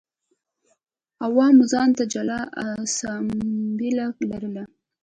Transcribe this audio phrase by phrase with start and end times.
[1.25, 4.63] عوامو ځان ته جلا اسامبله لرله